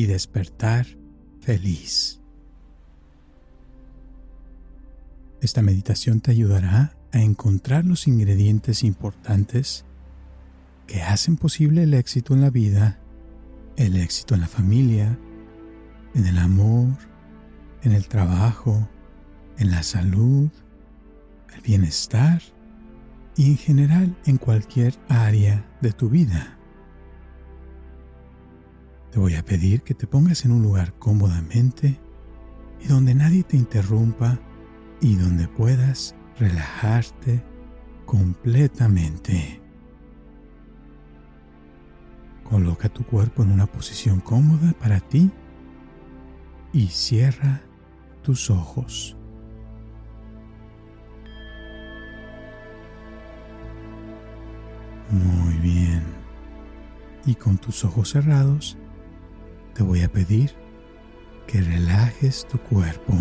y 0.00 0.06
despertar 0.06 0.86
feliz. 1.40 2.20
Esta 5.42 5.60
meditación 5.60 6.22
te 6.22 6.30
ayudará 6.30 6.96
a 7.12 7.20
encontrar 7.20 7.84
los 7.84 8.06
ingredientes 8.08 8.82
importantes 8.82 9.84
que 10.86 11.02
hacen 11.02 11.36
posible 11.36 11.82
el 11.82 11.92
éxito 11.92 12.32
en 12.32 12.40
la 12.40 12.48
vida, 12.48 12.98
el 13.76 13.96
éxito 13.96 14.34
en 14.34 14.40
la 14.40 14.48
familia, 14.48 15.18
en 16.14 16.26
el 16.26 16.38
amor, 16.38 16.96
en 17.82 17.92
el 17.92 18.08
trabajo, 18.08 18.88
en 19.58 19.70
la 19.70 19.82
salud, 19.82 20.48
el 21.54 21.60
bienestar 21.60 22.40
y 23.36 23.50
en 23.50 23.58
general 23.58 24.16
en 24.24 24.38
cualquier 24.38 24.94
área 25.08 25.62
de 25.82 25.92
tu 25.92 26.08
vida. 26.08 26.56
Te 29.10 29.18
voy 29.18 29.34
a 29.34 29.44
pedir 29.44 29.82
que 29.82 29.94
te 29.94 30.06
pongas 30.06 30.44
en 30.44 30.52
un 30.52 30.62
lugar 30.62 30.94
cómodamente 30.98 31.98
y 32.80 32.86
donde 32.86 33.14
nadie 33.14 33.42
te 33.42 33.56
interrumpa 33.56 34.38
y 35.00 35.16
donde 35.16 35.48
puedas 35.48 36.14
relajarte 36.38 37.42
completamente. 38.06 39.60
Coloca 42.44 42.88
tu 42.88 43.04
cuerpo 43.04 43.42
en 43.42 43.50
una 43.50 43.66
posición 43.66 44.20
cómoda 44.20 44.72
para 44.78 45.00
ti 45.00 45.30
y 46.72 46.86
cierra 46.86 47.62
tus 48.22 48.48
ojos. 48.48 49.16
Muy 55.10 55.54
bien. 55.58 56.04
Y 57.26 57.34
con 57.34 57.58
tus 57.58 57.84
ojos 57.84 58.10
cerrados, 58.10 58.78
te 59.80 59.84
voy 59.84 60.02
a 60.02 60.12
pedir 60.12 60.50
que 61.46 61.58
relajes 61.62 62.46
tu 62.50 62.58
cuerpo. 62.58 63.14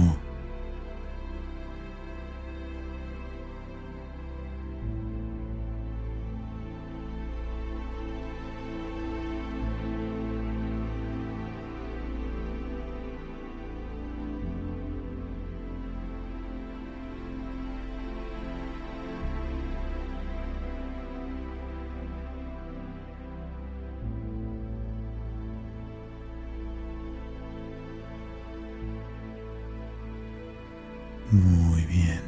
Muy 31.31 31.85
bien. 31.85 32.21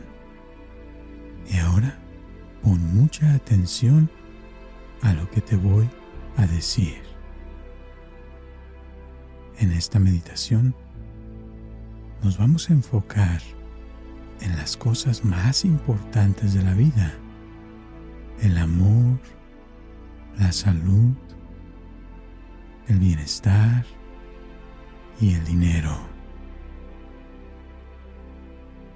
Y 1.50 1.58
ahora 1.58 1.98
pon 2.62 2.80
mucha 2.96 3.34
atención 3.34 4.10
a 5.02 5.14
lo 5.14 5.30
que 5.30 5.42
te 5.42 5.56
voy 5.56 5.90
a 6.38 6.46
decir. 6.46 7.02
En 9.58 9.72
esta 9.72 10.00
meditación 10.00 10.76
nos 12.24 12.38
vamos 12.38 12.70
a 12.70 12.74
enfocar 12.74 13.42
en 14.42 14.56
las 14.56 14.78
cosas 14.78 15.26
más 15.26 15.66
importantes 15.66 16.54
de 16.54 16.64
la 16.64 16.74
vida. 16.74 17.14
El 18.40 18.58
amor, 18.58 19.20
la 20.38 20.52
salud, 20.52 21.14
el 22.88 23.00
bienestar 23.00 23.86
y 25.20 25.34
el 25.34 25.46
dinero. 25.46 26.11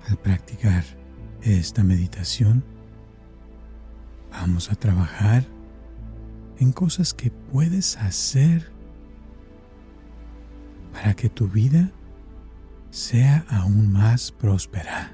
Al 0.07 0.17
practicar 0.17 0.83
esta 1.41 1.83
meditación, 1.83 2.63
vamos 4.31 4.71
a 4.71 4.75
trabajar 4.75 5.43
en 6.57 6.71
cosas 6.71 7.13
que 7.13 7.31
puedes 7.31 7.97
hacer 7.97 8.71
para 10.93 11.15
que 11.15 11.27
tu 11.29 11.47
vida 11.47 11.91
sea 12.91 13.45
aún 13.49 13.91
más 13.91 14.31
próspera, 14.31 15.11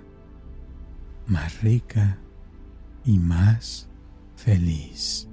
más 1.26 1.62
rica 1.62 2.20
y 3.06 3.18
más 3.18 3.90
feliz. 4.36 5.28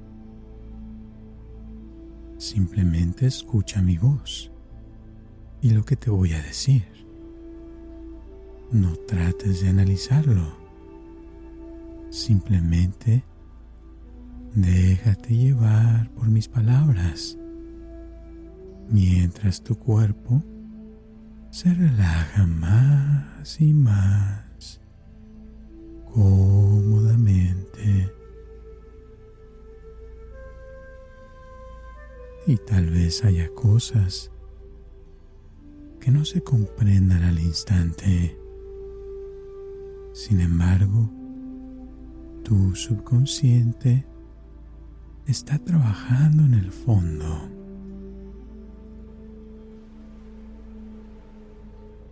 Simplemente 2.39 3.27
escucha 3.27 3.83
mi 3.83 3.99
voz 3.99 4.53
y 5.61 5.71
lo 5.71 5.85
que 5.85 5.97
te 5.97 6.11
voy 6.11 6.33
a 6.33 6.41
decir. 6.41 6.98
No 8.73 8.95
trates 9.07 9.63
de 9.63 9.71
analizarlo. 9.71 10.57
Simplemente 12.11 13.25
déjate 14.55 15.37
llevar 15.37 16.11
por 16.11 16.29
mis 16.29 16.49
palabras 16.49 17.39
mientras 18.91 19.63
tu 19.63 19.77
cuerpo 19.77 20.43
se 21.51 21.73
relaja 21.73 22.47
más 22.47 23.61
y 23.61 23.73
más 23.73 24.81
cómodamente. 26.13 28.13
Y 32.47 32.57
tal 32.57 32.91
vez 32.91 33.25
haya 33.25 33.49
cosas 33.55 34.31
que 36.01 36.11
no 36.11 36.25
se 36.25 36.43
comprendan 36.43 37.23
al 37.23 37.39
instante. 37.39 38.38
Sin 40.19 40.41
embargo, 40.41 41.09
tu 42.43 42.75
subconsciente 42.75 44.05
está 45.29 45.61
trabajando 45.61 46.43
en 46.43 46.55
el 46.55 46.73
fondo. 46.73 47.49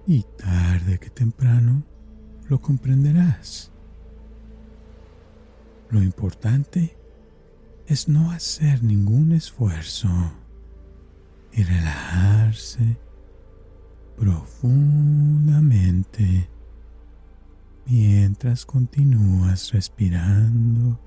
Y 0.06 0.24
tarde 0.38 1.00
que 1.00 1.10
temprano 1.10 1.82
lo 2.48 2.60
comprenderás. 2.60 3.72
Lo 5.90 6.00
importante 6.00 6.96
es 7.88 8.06
no 8.06 8.30
hacer 8.30 8.84
ningún 8.84 9.32
esfuerzo 9.32 10.08
y 11.52 11.64
relajarse 11.64 12.98
profundamente 14.16 16.48
mientras 17.86 18.66
continúas 18.66 19.72
respirando 19.72 21.00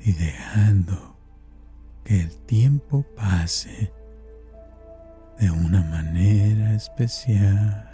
y 0.00 0.12
dejando 0.12 1.16
que 2.04 2.20
el 2.20 2.36
tiempo 2.40 3.04
pase 3.16 3.92
de 5.38 5.50
una 5.50 5.82
manera 5.82 6.74
especial. 6.74 7.87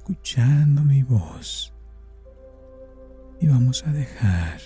Escuchando 0.00 0.82
mi 0.82 1.02
voz 1.02 1.74
y 3.38 3.48
vamos 3.48 3.86
a 3.86 3.92
dejar 3.92 4.58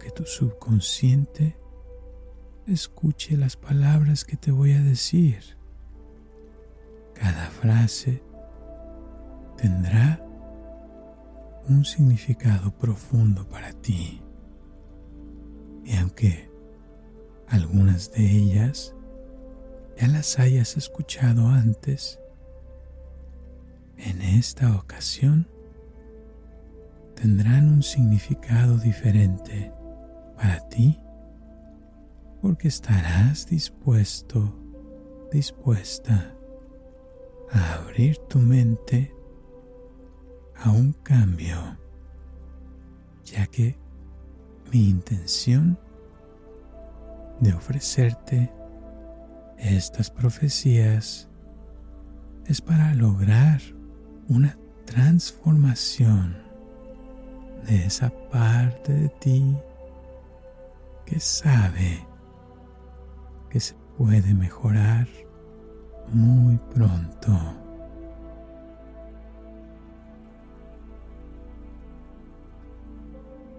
que 0.00 0.10
tu 0.10 0.24
subconsciente 0.24 1.58
escuche 2.66 3.36
las 3.36 3.58
palabras 3.58 4.24
que 4.24 4.38
te 4.38 4.50
voy 4.50 4.72
a 4.72 4.80
decir. 4.80 5.58
Cada 7.14 7.50
frase 7.50 8.22
tendrá 9.58 10.24
un 11.68 11.84
significado 11.84 12.70
profundo 12.70 13.46
para 13.46 13.74
ti. 13.74 14.22
Y 15.84 15.96
aunque 15.98 16.50
Algunas 17.46 18.10
de 18.12 18.24
ellas 18.24 18.94
ya 19.98 20.08
las 20.08 20.38
hayas 20.38 20.78
escuchado 20.78 21.48
antes. 21.48 22.18
En 23.98 24.22
esta 24.22 24.76
ocasión 24.76 25.48
tendrán 27.16 27.68
un 27.68 27.82
significado 27.82 28.78
diferente 28.78 29.72
para 30.36 30.68
ti 30.68 31.00
porque 32.40 32.68
estarás 32.68 33.46
dispuesto, 33.46 34.54
dispuesta 35.32 36.32
a 37.50 37.74
abrir 37.74 38.18
tu 38.28 38.38
mente 38.38 39.12
a 40.54 40.70
un 40.70 40.92
cambio, 40.92 41.56
ya 43.24 43.48
que 43.48 43.76
mi 44.70 44.88
intención 44.88 45.76
de 47.40 47.52
ofrecerte 47.52 48.52
estas 49.56 50.08
profecías 50.08 51.28
es 52.46 52.60
para 52.60 52.94
lograr 52.94 53.60
una 54.28 54.58
transformación 54.84 56.36
de 57.66 57.86
esa 57.86 58.10
parte 58.30 58.92
de 58.92 59.08
ti 59.08 59.56
que 61.06 61.18
sabe 61.18 62.06
que 63.48 63.58
se 63.58 63.74
puede 63.96 64.34
mejorar 64.34 65.08
muy 66.12 66.58
pronto. 66.74 67.38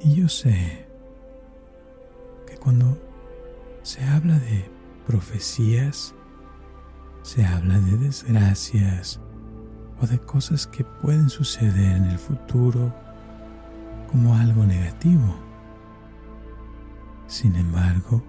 Y 0.01 0.15
yo 0.15 0.29
sé 0.29 0.85
que 2.47 2.57
cuando 2.57 2.97
se 3.81 4.03
habla 4.03 4.37
de 4.39 4.69
profecías, 5.07 6.13
se 7.23 7.43
habla 7.43 7.79
de 7.79 7.97
desgracias 7.97 9.19
o 10.01 10.07
de 10.07 10.19
cosas 10.19 10.67
que 10.67 10.83
pueden 10.83 11.29
suceder 11.29 11.95
en 11.95 12.05
el 12.05 12.17
futuro 12.17 12.93
como 14.11 14.35
algo 14.35 14.65
negativo. 14.65 15.35
Sin 17.27 17.55
embargo, 17.55 18.23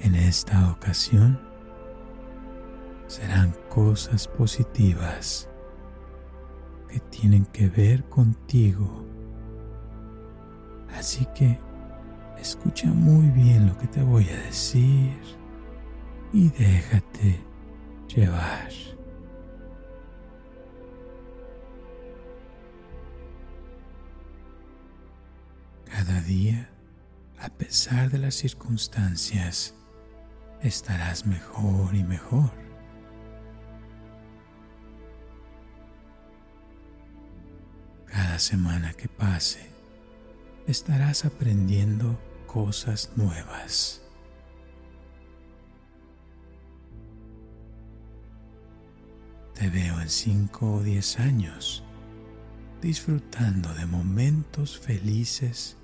en 0.00 0.14
esta 0.14 0.70
ocasión 0.70 1.40
serán 3.06 3.54
cosas 3.68 4.28
positivas 4.28 5.48
que 6.88 7.00
tienen 7.00 7.46
que 7.46 7.68
ver 7.68 8.04
contigo 8.04 9.08
Así 10.96 11.26
que 11.34 11.58
escucha 12.40 12.88
muy 12.88 13.28
bien 13.30 13.66
lo 13.66 13.76
que 13.78 13.86
te 13.86 14.02
voy 14.02 14.28
a 14.28 14.36
decir 14.46 15.16
y 16.32 16.48
déjate 16.50 17.40
llevar. 18.08 18.68
Cada 25.98 26.20
día, 26.20 26.70
a 27.40 27.48
pesar 27.48 28.08
de 28.08 28.18
las 28.18 28.36
circunstancias, 28.36 29.74
estarás 30.62 31.26
mejor 31.26 31.92
y 31.92 32.04
mejor. 32.04 32.52
Cada 38.06 38.38
semana 38.38 38.92
que 38.92 39.08
pase, 39.08 39.68
estarás 40.68 41.24
aprendiendo 41.24 42.16
cosas 42.46 43.10
nuevas. 43.16 44.00
Te 49.54 49.68
veo 49.68 50.00
en 50.00 50.08
5 50.08 50.74
o 50.74 50.80
10 50.80 51.18
años 51.18 51.82
disfrutando 52.80 53.74
de 53.74 53.86
momentos 53.86 54.78
felices 54.78 55.77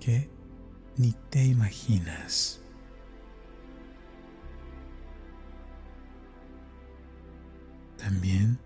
que 0.00 0.28
ni 0.96 1.12
te 1.30 1.44
imaginas. 1.44 2.60
También 7.96 8.58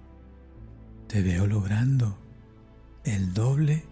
te 1.08 1.22
veo 1.22 1.46
logrando 1.46 2.16
el 3.04 3.34
doble 3.34 3.84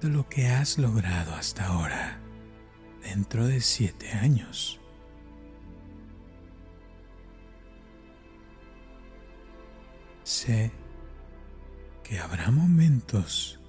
de 0.00 0.08
lo 0.08 0.28
que 0.28 0.48
has 0.48 0.78
logrado 0.78 1.34
hasta 1.34 1.66
ahora 1.66 2.18
dentro 3.02 3.46
de 3.46 3.60
siete 3.60 4.10
años. 4.12 4.80
Sé 10.22 10.72
que 12.02 12.18
habrá 12.18 12.50
momentos 12.50 13.60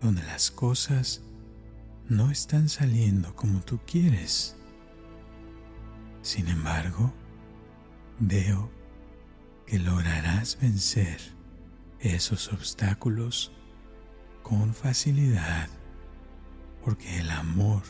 donde 0.00 0.22
las 0.22 0.50
cosas 0.50 1.22
no 2.08 2.30
están 2.30 2.68
saliendo 2.68 3.34
como 3.34 3.60
tú 3.60 3.80
quieres. 3.86 4.56
Sin 6.22 6.48
embargo, 6.48 7.12
veo 8.18 8.70
que 9.66 9.78
lograrás 9.78 10.58
vencer 10.60 11.20
esos 12.00 12.52
obstáculos 12.52 13.52
con 14.42 14.74
facilidad, 14.74 15.68
porque 16.84 17.18
el 17.18 17.30
amor 17.30 17.82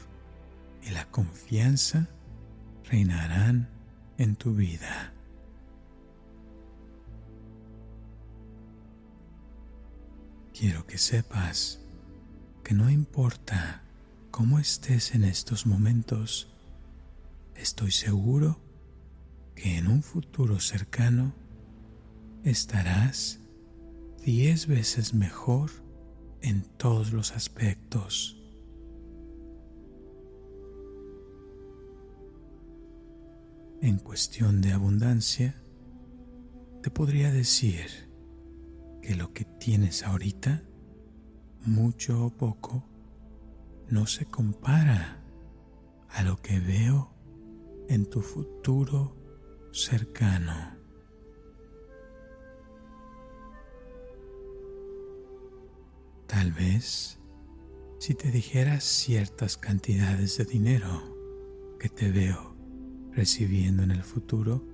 y 0.83 0.91
la 0.91 1.07
confianza 1.11 2.09
reinarán 2.85 3.69
en 4.19 4.37
tu 4.37 4.55
vida. 4.55 5.13
Quiero 10.53 10.87
que 10.87 10.99
sepas 10.99 11.81
que 12.63 12.75
no 12.75 12.89
importa 12.89 13.84
cómo 14.37 14.59
estés 14.59 15.15
en 15.15 15.23
estos 15.23 15.65
momentos, 15.65 16.53
estoy 17.55 17.93
seguro 17.93 18.59
que 19.55 19.79
en 19.79 19.87
un 19.87 20.03
futuro 20.03 20.59
cercano 20.59 21.33
estarás 22.43 23.39
diez 24.25 24.67
veces 24.67 25.15
mejor 25.15 25.71
en 26.41 26.63
todos 26.65 27.13
los 27.13 27.31
aspectos. 27.31 28.37
En 33.83 33.99
cuestión 33.99 34.61
de 34.63 34.73
abundancia, 34.73 35.55
te 36.83 36.91
podría 36.91 37.31
decir 37.31 37.87
que 39.01 39.15
lo 39.15 39.33
que 39.33 39.45
tienes 39.45 40.03
ahorita, 40.03 40.65
mucho 41.65 42.27
o 42.27 42.31
poco, 42.31 42.94
no 43.95 44.09
se 44.09 44.27
compara 44.27 45.23
a 46.09 46.25
lo 46.25 46.43
que 46.43 46.59
veo 46.59 47.15
en 47.89 48.07
tu 48.11 48.23
futuro 48.23 49.17
cercano. 49.73 50.77
Tal 56.27 56.51
vez 56.51 57.21
si 58.01 58.15
te 58.15 58.33
dijeras 58.33 58.83
ciertas 58.83 59.57
cantidades 59.57 60.39
de 60.39 60.45
dinero 60.45 61.77
que 61.79 61.89
te 61.89 62.11
veo 62.11 62.57
recibiendo 63.13 63.85
en 63.85 63.93
el 63.93 64.03
futuro, 64.03 64.67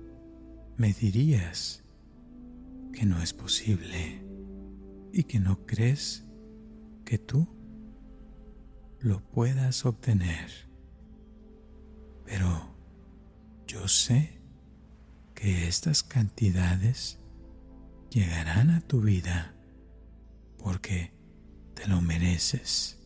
me 0.77 0.93
dirías 0.93 1.83
que 2.91 3.05
no 3.05 3.21
es 3.21 3.33
posible 3.33 4.25
y 5.13 5.25
que 5.25 5.39
no 5.39 5.63
crees 5.67 6.25
que 7.05 7.19
tú 7.19 7.60
lo 9.01 9.19
puedas 9.19 9.85
obtener. 9.85 10.51
Pero 12.25 12.75
yo 13.67 13.87
sé 13.87 14.39
que 15.33 15.67
estas 15.67 16.03
cantidades 16.03 17.19
llegarán 18.09 18.69
a 18.69 18.81
tu 18.81 19.01
vida 19.01 19.55
porque 20.57 21.11
te 21.73 21.87
lo 21.87 22.01
mereces. 22.01 22.97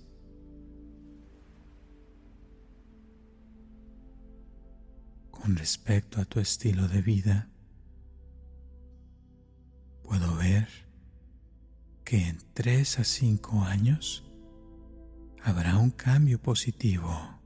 Con 5.32 5.56
respecto 5.56 6.20
a 6.20 6.26
tu 6.26 6.40
estilo 6.40 6.88
de 6.88 7.02
vida, 7.02 7.50
puedo 10.04 10.36
ver 10.36 10.68
que 12.04 12.28
en 12.28 12.38
tres 12.54 13.00
a 13.00 13.04
cinco 13.04 13.62
años 13.62 14.26
habrá 15.46 15.78
un 15.78 15.92
cambio 15.92 16.42
positivo 16.42 17.40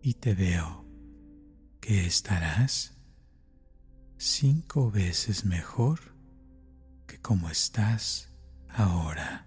y 0.00 0.14
te 0.14 0.34
veo 0.34 0.86
que 1.82 2.06
estarás 2.06 2.96
cinco 4.16 4.90
veces 4.90 5.44
mejor 5.44 6.00
que 7.06 7.20
como 7.20 7.50
estás 7.50 8.32
ahora. 8.70 9.46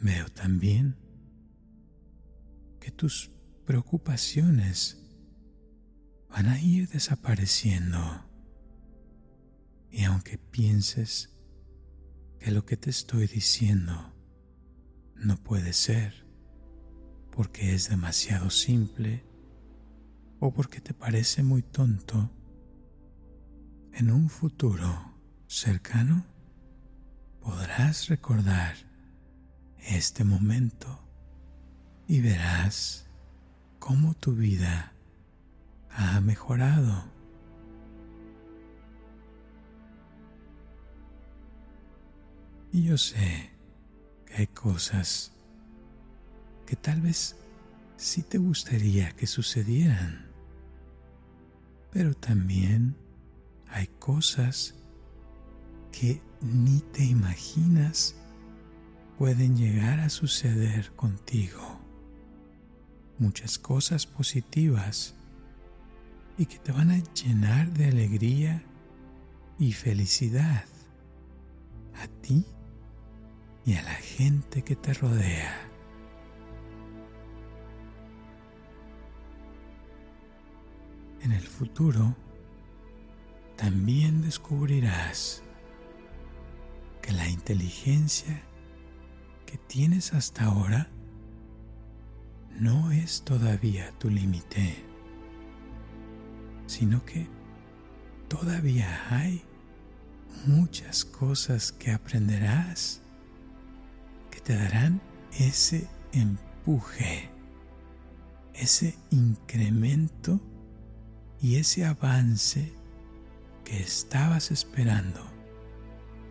Veo 0.00 0.28
también 0.30 0.96
que 2.80 2.90
tus 2.90 3.30
preocupaciones 3.64 5.00
van 6.28 6.48
a 6.48 6.60
ir 6.60 6.88
desapareciendo. 6.88 8.28
Y 9.88 10.02
aunque 10.02 10.36
pienses 10.36 11.33
que 12.44 12.50
lo 12.50 12.66
que 12.66 12.76
te 12.76 12.90
estoy 12.90 13.26
diciendo 13.26 14.12
no 15.16 15.38
puede 15.38 15.72
ser 15.72 16.26
porque 17.32 17.74
es 17.74 17.88
demasiado 17.88 18.50
simple 18.50 19.24
o 20.40 20.52
porque 20.52 20.82
te 20.82 20.92
parece 20.92 21.42
muy 21.42 21.62
tonto, 21.62 22.30
en 23.94 24.10
un 24.10 24.28
futuro 24.28 25.16
cercano 25.46 26.26
podrás 27.40 28.08
recordar 28.08 28.76
este 29.78 30.22
momento 30.22 31.02
y 32.06 32.20
verás 32.20 33.06
cómo 33.78 34.12
tu 34.12 34.34
vida 34.34 34.92
ha 35.88 36.20
mejorado. 36.20 37.13
Y 42.74 42.82
yo 42.82 42.98
sé 42.98 43.52
que 44.26 44.34
hay 44.34 44.46
cosas 44.48 45.30
que 46.66 46.74
tal 46.74 47.02
vez 47.02 47.36
sí 47.96 48.22
te 48.22 48.36
gustaría 48.36 49.12
que 49.12 49.28
sucedieran, 49.28 50.26
pero 51.92 52.14
también 52.14 52.96
hay 53.68 53.86
cosas 54.00 54.74
que 55.92 56.20
ni 56.40 56.80
te 56.80 57.04
imaginas 57.04 58.16
pueden 59.18 59.56
llegar 59.56 60.00
a 60.00 60.08
suceder 60.08 60.90
contigo. 60.96 61.78
Muchas 63.20 63.56
cosas 63.56 64.04
positivas 64.04 65.14
y 66.36 66.46
que 66.46 66.58
te 66.58 66.72
van 66.72 66.90
a 66.90 66.98
llenar 67.14 67.72
de 67.72 67.84
alegría 67.84 68.64
y 69.60 69.70
felicidad 69.70 70.64
a 71.94 72.08
ti 72.20 72.44
y 73.64 73.74
a 73.74 73.82
la 73.82 73.94
gente 73.94 74.62
que 74.62 74.76
te 74.76 74.92
rodea. 74.94 75.70
En 81.22 81.32
el 81.32 81.46
futuro 81.46 82.14
también 83.56 84.20
descubrirás 84.20 85.42
que 87.00 87.12
la 87.12 87.28
inteligencia 87.28 88.42
que 89.46 89.56
tienes 89.56 90.12
hasta 90.12 90.44
ahora 90.44 90.88
no 92.58 92.92
es 92.92 93.22
todavía 93.22 93.92
tu 93.98 94.10
límite 94.10 94.84
sino 96.66 97.04
que 97.04 97.28
todavía 98.28 99.06
hay 99.10 99.42
muchas 100.46 101.04
cosas 101.04 101.72
que 101.72 101.92
aprenderás 101.92 103.00
te 104.44 104.54
darán 104.54 105.00
ese 105.38 105.88
empuje, 106.12 107.30
ese 108.52 108.94
incremento 109.10 110.38
y 111.40 111.56
ese 111.56 111.84
avance 111.86 112.72
que 113.64 113.80
estabas 113.80 114.50
esperando 114.50 115.20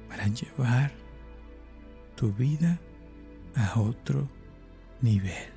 para 0.08 0.28
llevar 0.28 0.94
tu 2.16 2.32
vida 2.32 2.80
a 3.56 3.80
otro 3.80 4.28
nivel. 5.02 5.52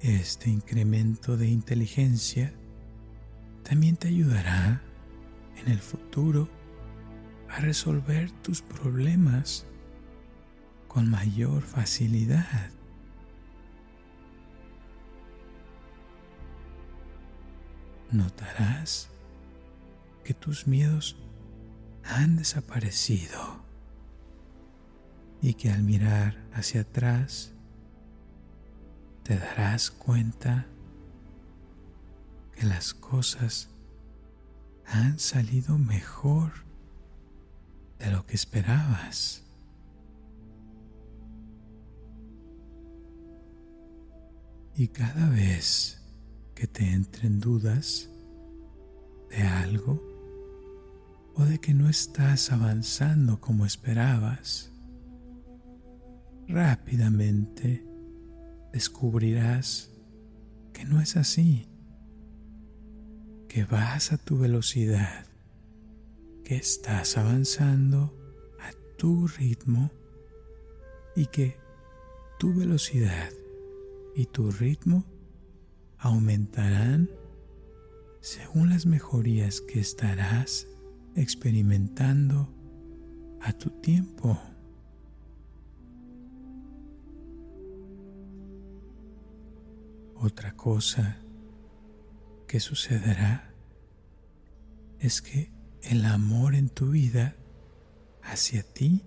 Este 0.00 0.50
incremento 0.50 1.36
de 1.36 1.48
inteligencia 1.48 2.52
también 3.62 3.96
te 3.96 4.08
ayudará 4.08 4.82
en 5.56 5.70
el 5.70 5.78
futuro 5.78 6.48
a 7.52 7.60
resolver 7.60 8.30
tus 8.42 8.62
problemas 8.62 9.66
con 10.88 11.10
mayor 11.10 11.62
facilidad. 11.62 12.70
Notarás 18.10 19.10
que 20.24 20.32
tus 20.32 20.66
miedos 20.66 21.16
han 22.04 22.36
desaparecido 22.36 23.62
y 25.42 25.54
que 25.54 25.70
al 25.70 25.82
mirar 25.82 26.42
hacia 26.54 26.82
atrás 26.82 27.52
te 29.24 29.36
darás 29.36 29.90
cuenta 29.90 30.66
que 32.54 32.64
las 32.64 32.94
cosas 32.94 33.68
han 34.86 35.18
salido 35.18 35.76
mejor 35.76 36.71
de 38.02 38.10
lo 38.10 38.26
que 38.26 38.34
esperabas. 38.34 39.42
Y 44.74 44.88
cada 44.88 45.28
vez 45.28 46.02
que 46.54 46.66
te 46.66 46.90
entren 46.90 47.38
dudas 47.38 48.08
de 49.30 49.42
algo 49.42 50.02
o 51.34 51.44
de 51.44 51.60
que 51.60 51.74
no 51.74 51.88
estás 51.88 52.50
avanzando 52.50 53.40
como 53.40 53.66
esperabas, 53.66 54.72
rápidamente 56.48 57.86
descubrirás 58.72 59.90
que 60.72 60.84
no 60.84 61.00
es 61.00 61.16
así, 61.16 61.68
que 63.48 63.64
vas 63.64 64.12
a 64.12 64.18
tu 64.18 64.38
velocidad, 64.38 65.26
que 66.44 66.56
estás 66.56 67.16
avanzando 67.16 68.14
a 68.60 68.72
tu 68.96 69.26
ritmo 69.26 69.90
y 71.14 71.26
que 71.26 71.56
tu 72.38 72.54
velocidad 72.54 73.30
y 74.14 74.26
tu 74.26 74.50
ritmo 74.50 75.04
aumentarán 75.98 77.10
según 78.20 78.70
las 78.70 78.86
mejorías 78.86 79.60
que 79.60 79.80
estarás 79.80 80.66
experimentando 81.14 82.48
a 83.40 83.52
tu 83.52 83.70
tiempo. 83.70 84.40
Otra 90.16 90.54
cosa 90.54 91.18
que 92.46 92.60
sucederá 92.60 93.52
es 94.98 95.20
que 95.20 95.51
el 95.82 96.04
amor 96.04 96.54
en 96.54 96.68
tu 96.68 96.90
vida 96.90 97.36
hacia 98.22 98.62
ti 98.62 99.04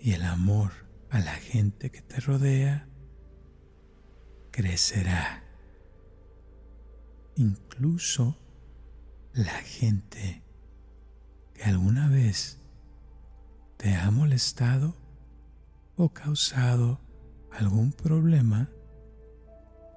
y 0.00 0.12
el 0.12 0.24
amor 0.24 0.72
a 1.10 1.18
la 1.20 1.34
gente 1.34 1.90
que 1.90 2.02
te 2.02 2.20
rodea 2.20 2.88
crecerá. 4.50 5.44
Incluso 7.36 8.36
la 9.32 9.58
gente 9.62 10.42
que 11.54 11.64
alguna 11.64 12.08
vez 12.08 12.58
te 13.76 13.94
ha 13.94 14.10
molestado 14.10 14.96
o 15.96 16.08
causado 16.12 17.00
algún 17.52 17.92
problema 17.92 18.70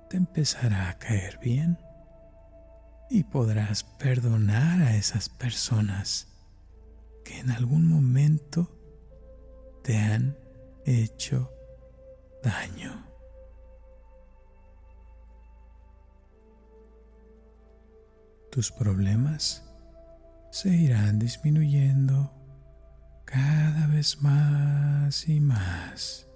te 0.09 0.17
empezará 0.17 0.89
a 0.89 0.97
caer 0.99 1.39
bien 1.39 1.77
y 3.13 3.25
podrás 3.25 3.83
perdonar 3.83 4.81
a 4.81 4.95
esas 4.95 5.27
personas 5.27 6.29
que 7.25 7.39
en 7.39 7.51
algún 7.51 7.89
momento 7.89 8.71
te 9.83 9.97
han 9.97 10.37
hecho 10.85 11.51
daño. 12.41 13.05
Tus 18.49 18.71
problemas 18.71 19.69
se 20.49 20.69
irán 20.69 21.19
disminuyendo 21.19 22.31
cada 23.25 23.87
vez 23.87 24.21
más 24.21 25.27
y 25.27 25.41
más. 25.41 26.30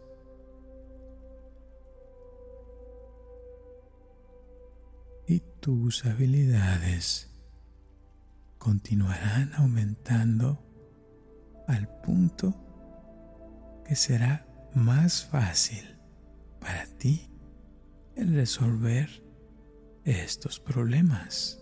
Tus 5.65 6.05
habilidades 6.05 7.27
continuarán 8.59 9.51
aumentando 9.55 10.63
al 11.67 11.87
punto 12.03 12.53
que 13.83 13.95
será 13.95 14.45
más 14.75 15.25
fácil 15.25 15.83
para 16.59 16.85
ti 16.85 17.31
el 18.15 18.35
resolver 18.35 19.09
estos 20.03 20.59
problemas. 20.59 21.59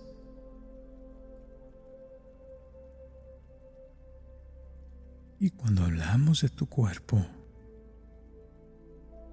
Y 5.39 5.49
cuando 5.51 5.83
hablamos 5.85 6.41
de 6.41 6.49
tu 6.49 6.67
cuerpo, 6.67 7.25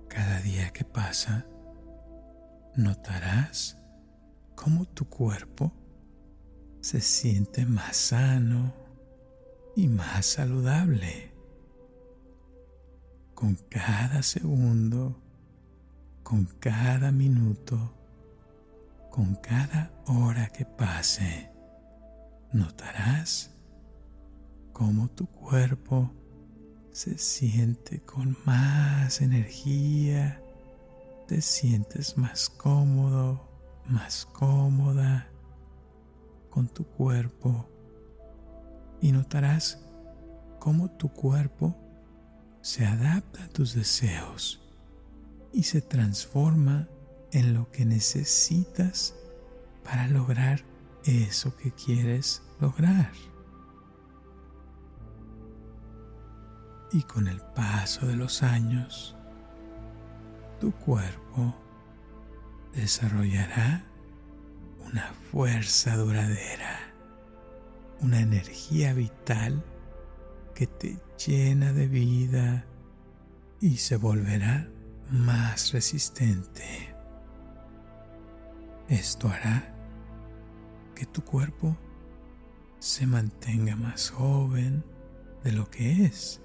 cada 0.07 0.41
día 0.43 0.71
que 0.71 0.85
pasa, 0.85 1.45
notarás 2.77 3.80
cómo 4.63 4.85
tu 4.85 5.09
cuerpo 5.09 5.73
se 6.83 7.01
siente 7.01 7.65
más 7.65 7.97
sano 7.97 8.75
y 9.75 9.89
más 9.89 10.27
saludable. 10.27 11.33
Con 13.35 13.55
cada 13.71 14.23
segundo, 14.23 15.19
con 16.23 16.45
cada 16.61 17.11
minuto, 17.11 17.95
con 19.11 19.35
cada 19.37 19.93
hora 20.07 20.49
que 20.49 20.67
pase, 20.67 21.51
notarás 22.53 23.53
cómo 24.75 25.09
tu 25.09 25.27
cuerpo 25.27 26.13
se 26.93 27.17
siente 27.17 28.01
con 28.01 28.37
más 28.45 29.23
energía, 29.23 30.43
te 31.29 31.41
sientes 31.41 32.19
más 32.19 32.51
cómodo, 32.51 33.50
más 33.91 34.27
cómoda 34.33 35.29
con 36.49 36.69
tu 36.69 36.85
cuerpo 36.85 37.69
y 39.01 39.13
notarás 39.13 39.85
cómo 40.59 40.91
tu 40.91 41.09
cuerpo 41.09 41.77
se 42.61 42.87
adapta 42.87 43.45
a 43.45 43.49
tus 43.49 43.75
deseos 43.75 44.61
y 45.53 45.65
se 45.65 45.81
transforma 45.81 46.89
en 47.33 47.55
lo 47.55 47.71
que 47.71 47.85
necesitas 47.85 49.15
para 49.85 50.07
lograr 50.07 50.63
eso 51.05 51.57
que 51.57 51.73
quieres 51.73 52.43
lograr. 52.61 53.13
Y 56.93 57.03
con 57.03 57.29
el 57.29 57.41
paso 57.41 58.07
de 58.07 58.17
los 58.17 58.43
años, 58.43 59.17
tu 60.61 60.73
cuerpo 60.73 61.55
desarrollará 62.75 63.85
una 64.85 65.13
fuerza 65.31 65.97
duradera, 65.97 66.93
una 68.01 68.21
energía 68.21 68.93
vital 68.93 69.63
que 70.55 70.67
te 70.67 70.99
llena 71.25 71.73
de 71.73 71.87
vida 71.89 72.65
y 73.61 73.77
se 73.77 73.97
volverá 73.97 74.69
más 75.11 75.73
resistente. 75.73 76.95
Esto 78.89 79.29
hará 79.29 79.75
que 80.95 81.07
tu 81.07 81.23
cuerpo 81.23 81.77
se 82.79 83.07
mantenga 83.07 83.77
más 83.77 84.11
joven 84.11 84.85
de 85.45 85.53
lo 85.53 85.71
que 85.71 86.05
es 86.05 86.41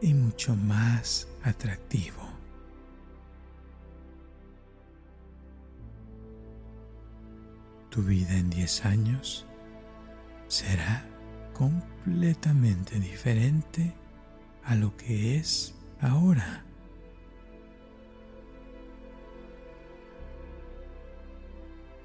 y 0.00 0.14
mucho 0.14 0.56
más 0.56 1.28
atractivo. 1.42 2.31
Tu 7.92 8.00
vida 8.02 8.38
en 8.38 8.48
10 8.48 8.86
años 8.86 9.46
será 10.48 11.06
completamente 11.52 12.98
diferente 12.98 13.92
a 14.64 14.74
lo 14.74 14.96
que 14.96 15.36
es 15.36 15.74
ahora. 16.00 16.64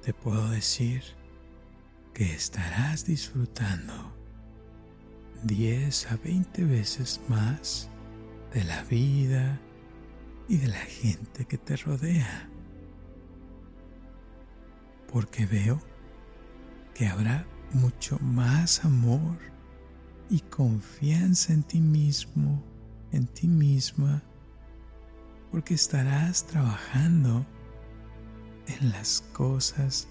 Te 0.03 0.13
puedo 0.13 0.49
decir 0.49 1.03
que 2.13 2.33
estarás 2.33 3.05
disfrutando 3.05 4.13
10 5.43 6.11
a 6.11 6.17
20 6.17 6.65
veces 6.65 7.21
más 7.29 7.89
de 8.53 8.65
la 8.65 8.83
vida 8.83 9.57
y 10.49 10.57
de 10.57 10.67
la 10.67 10.81
gente 10.81 11.45
que 11.45 11.57
te 11.57 11.77
rodea. 11.77 12.46
Porque 15.11 15.45
veo 15.45 15.79
que 16.93 17.07
habrá 17.07 17.45
mucho 17.73 18.17
más 18.19 18.83
amor 18.85 19.37
y 20.29 20.39
confianza 20.41 21.53
en 21.53 21.63
ti 21.63 21.79
mismo, 21.79 22.63
en 23.11 23.27
ti 23.27 23.47
misma, 23.47 24.23
porque 25.51 25.73
estarás 25.73 26.45
trabajando 26.45 27.45
en 28.67 28.91
las 28.91 29.21
cosas 29.33 30.07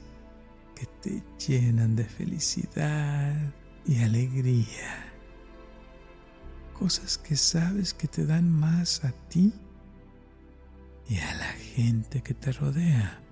que 0.74 0.86
te 1.02 1.22
llenan 1.46 1.96
de 1.96 2.04
felicidad 2.04 3.54
y 3.86 4.02
alegría. 4.02 5.12
Cosas 6.78 7.18
que 7.18 7.36
sabes 7.36 7.94
que 7.94 8.08
te 8.08 8.26
dan 8.26 8.50
más 8.50 9.04
a 9.04 9.12
ti 9.28 9.52
y 11.08 11.18
a 11.18 11.34
la 11.34 11.52
gente 11.74 12.22
que 12.22 12.34
te 12.34 12.52
rodea. 12.52 13.25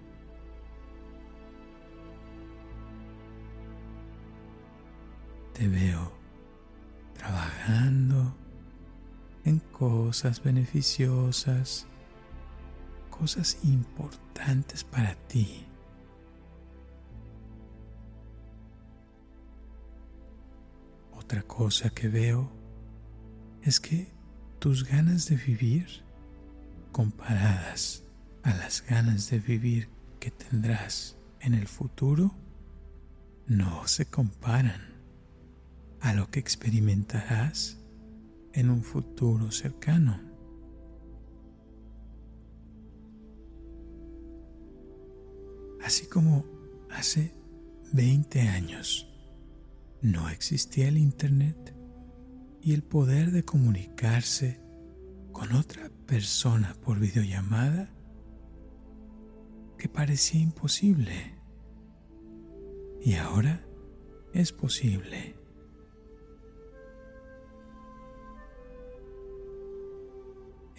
Te 5.54 5.68
veo 5.68 6.12
trabajando 7.16 8.36
en 9.44 9.60
cosas 9.60 10.42
beneficiosas, 10.42 11.86
cosas 13.08 13.58
importantes 13.62 14.82
para 14.82 15.14
ti. 15.28 15.64
Otra 21.12 21.42
cosa 21.42 21.90
que 21.90 22.08
veo 22.08 22.50
es 23.62 23.78
que 23.78 24.12
tus 24.58 24.84
ganas 24.84 25.28
de 25.28 25.36
vivir 25.36 25.86
comparadas 26.90 28.02
a 28.42 28.52
las 28.54 28.82
ganas 28.82 29.30
de 29.30 29.38
vivir 29.38 29.88
que 30.18 30.32
tendrás 30.32 31.16
en 31.40 31.54
el 31.54 31.68
futuro 31.68 32.34
no 33.46 33.86
se 33.86 34.06
comparan 34.06 34.93
a 36.04 36.12
lo 36.12 36.30
que 36.30 36.38
experimentarás 36.38 37.78
en 38.52 38.68
un 38.68 38.82
futuro 38.82 39.50
cercano. 39.50 40.20
Así 45.82 46.06
como 46.06 46.44
hace 46.90 47.34
20 47.94 48.42
años 48.42 49.08
no 50.02 50.28
existía 50.28 50.88
el 50.88 50.98
Internet 50.98 51.74
y 52.60 52.74
el 52.74 52.82
poder 52.82 53.30
de 53.30 53.46
comunicarse 53.46 54.60
con 55.32 55.52
otra 55.52 55.90
persona 56.04 56.76
por 56.84 57.00
videollamada 57.00 57.88
que 59.78 59.88
parecía 59.88 60.42
imposible. 60.42 61.34
Y 63.00 63.14
ahora 63.14 63.64
es 64.34 64.52
posible. 64.52 65.43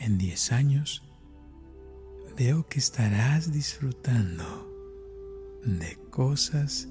En 0.06 0.20
10 0.20 0.52
años 0.52 1.04
veo 2.38 2.68
que 2.68 2.78
estarás 2.78 3.52
disfrutando 3.52 4.72
de 5.66 5.98
cosas 6.12 6.88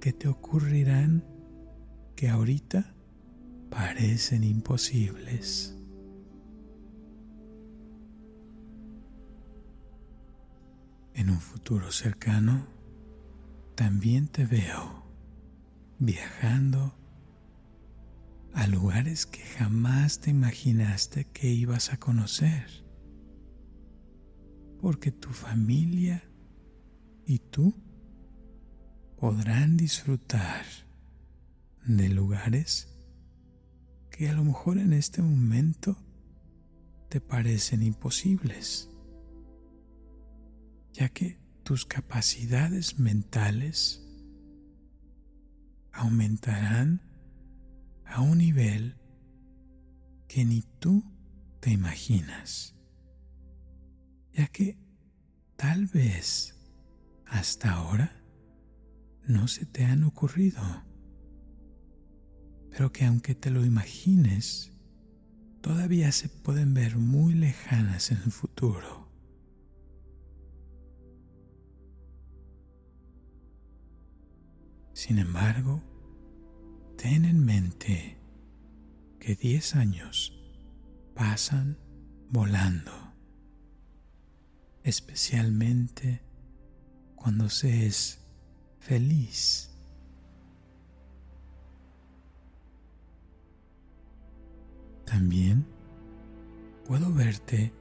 que 0.00 0.12
te 0.12 0.28
ocurrirán 0.28 1.24
que 2.14 2.28
ahorita 2.28 2.94
parecen 3.70 4.44
imposibles. 4.44 5.78
En 11.14 11.30
un 11.30 11.40
futuro 11.40 11.90
cercano, 11.90 12.66
también 13.74 14.28
te 14.28 14.44
veo 14.44 15.06
viajando 15.98 16.94
a 18.56 18.66
lugares 18.66 19.26
que 19.26 19.42
jamás 19.42 20.20
te 20.20 20.30
imaginaste 20.30 21.26
que 21.26 21.52
ibas 21.52 21.92
a 21.92 21.98
conocer. 21.98 22.64
Porque 24.80 25.12
tu 25.12 25.28
familia 25.28 26.24
y 27.26 27.38
tú 27.38 27.74
podrán 29.18 29.76
disfrutar 29.76 30.64
de 31.84 32.08
lugares 32.08 32.88
que 34.10 34.30
a 34.30 34.32
lo 34.32 34.42
mejor 34.42 34.78
en 34.78 34.94
este 34.94 35.20
momento 35.20 35.98
te 37.10 37.20
parecen 37.20 37.82
imposibles, 37.82 38.88
ya 40.94 41.10
que 41.10 41.38
tus 41.62 41.84
capacidades 41.84 42.98
mentales 42.98 44.02
aumentarán 45.92 47.05
a 48.06 48.20
un 48.20 48.38
nivel 48.38 48.96
que 50.28 50.44
ni 50.44 50.62
tú 50.78 51.04
te 51.60 51.70
imaginas, 51.70 52.74
ya 54.32 54.46
que 54.48 54.78
tal 55.56 55.86
vez 55.86 56.54
hasta 57.26 57.72
ahora 57.72 58.22
no 59.26 59.48
se 59.48 59.66
te 59.66 59.84
han 59.84 60.04
ocurrido, 60.04 60.62
pero 62.70 62.92
que 62.92 63.04
aunque 63.04 63.34
te 63.34 63.50
lo 63.50 63.64
imagines, 63.64 64.72
todavía 65.60 66.12
se 66.12 66.28
pueden 66.28 66.74
ver 66.74 66.96
muy 66.96 67.34
lejanas 67.34 68.10
en 68.10 68.18
el 68.18 68.30
futuro. 68.30 69.10
Sin 74.92 75.18
embargo, 75.18 75.82
ten 77.08 77.24
en 77.24 77.44
mente 77.44 78.18
que 79.20 79.36
10 79.36 79.76
años 79.76 80.36
pasan 81.14 81.78
volando, 82.30 82.90
especialmente 84.82 86.20
cuando 87.14 87.48
se 87.48 87.86
es 87.86 88.18
feliz. 88.80 89.70
También 95.04 95.64
puedo 96.88 97.14
verte 97.14 97.72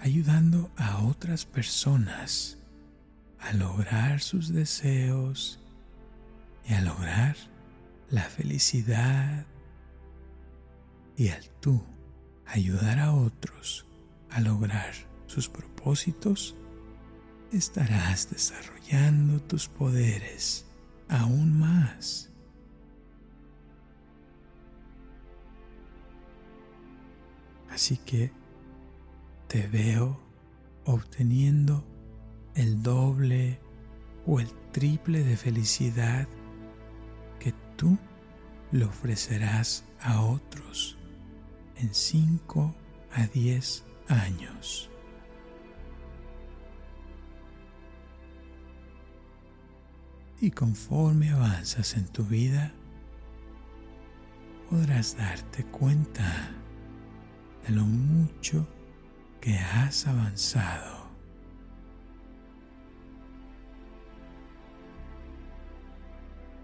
ayudando 0.00 0.72
a 0.76 1.04
otras 1.04 1.46
personas 1.46 2.58
a 3.38 3.52
lograr 3.52 4.20
sus 4.20 4.52
deseos 4.52 5.60
y 6.68 6.74
a 6.74 6.80
lograr 6.80 7.36
la 8.10 8.22
felicidad 8.22 9.46
y 11.16 11.28
al 11.28 11.48
tú 11.60 11.82
ayudar 12.46 12.98
a 12.98 13.12
otros 13.12 13.86
a 14.30 14.40
lograr 14.40 14.92
sus 15.26 15.48
propósitos, 15.48 16.56
estarás 17.52 18.30
desarrollando 18.30 19.40
tus 19.40 19.68
poderes 19.68 20.66
aún 21.08 21.58
más. 21.58 22.30
Así 27.70 27.96
que 27.96 28.32
te 29.48 29.66
veo 29.66 30.20
obteniendo 30.84 31.84
el 32.54 32.82
doble 32.82 33.58
o 34.26 34.40
el 34.40 34.48
triple 34.70 35.24
de 35.24 35.36
felicidad 35.36 36.28
tú 37.76 37.98
le 38.72 38.84
ofrecerás 38.84 39.84
a 40.00 40.22
otros 40.22 40.98
en 41.76 41.94
5 41.94 42.74
a 43.12 43.26
10 43.26 43.84
años. 44.08 44.90
Y 50.40 50.50
conforme 50.50 51.30
avanzas 51.30 51.96
en 51.96 52.06
tu 52.06 52.24
vida, 52.24 52.72
podrás 54.68 55.16
darte 55.16 55.64
cuenta 55.64 56.50
de 57.66 57.72
lo 57.74 57.84
mucho 57.84 58.66
que 59.40 59.56
has 59.56 60.06
avanzado. 60.06 61.03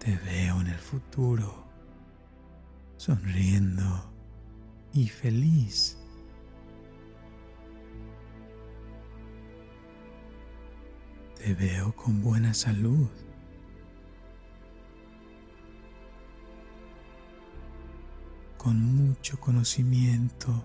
Te 0.03 0.15
veo 0.17 0.59
en 0.61 0.67
el 0.67 0.79
futuro, 0.79 1.63
sonriendo 2.97 4.11
y 4.93 5.07
feliz. 5.07 5.97
Te 11.37 11.53
veo 11.53 11.95
con 11.95 12.21
buena 12.21 12.53
salud. 12.53 13.09
con 18.57 18.79
mucho 18.79 19.39
conocimiento 19.39 20.63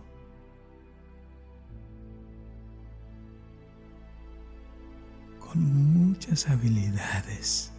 muchas 5.57 6.49
habilidades. 6.49 7.73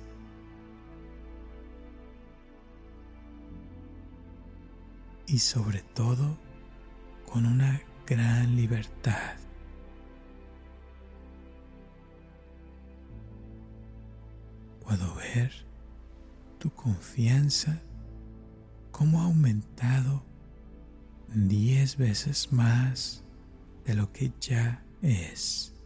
Y 5.28 5.40
sobre 5.40 5.82
todo 5.82 6.38
con 7.32 7.46
una 7.46 7.82
gran 8.06 8.56
libertad. 8.56 9.36
Puedo 14.84 15.16
ver 15.16 15.52
tu 16.60 16.72
confianza 16.72 17.82
cómo 18.92 19.22
ha 19.22 19.26
aumentado 19.26 20.24
diez 21.28 21.98
veces 21.98 22.52
más 22.54 23.24
de 23.86 23.94
lo 23.96 24.12
que 24.14 24.32
ya 24.40 24.82
es. 25.02 25.78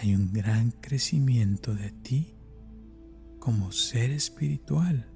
hay 0.00 0.14
un 0.14 0.32
gran 0.32 0.70
crecimiento 0.70 1.74
de 1.74 1.90
ti 1.90 2.32
como 3.40 3.72
ser 3.72 4.10
espiritual. 4.10 5.06